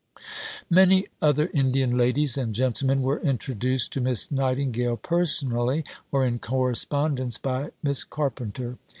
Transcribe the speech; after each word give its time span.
Many 0.71 1.05
other 1.21 1.51
Indian 1.53 1.95
ladies 1.95 2.35
and 2.35 2.55
gentlemen 2.55 3.03
were 3.03 3.19
introduced 3.19 3.93
to 3.93 4.01
Miss 4.01 4.31
Nightingale 4.31 4.97
personally 4.97 5.85
or 6.11 6.25
in 6.25 6.39
correspondence 6.39 7.37
by 7.37 7.69
Miss 7.83 8.03
Carpenter. 8.03 8.79